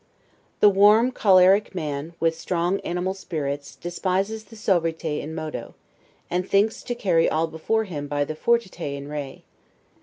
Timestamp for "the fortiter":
8.25-8.83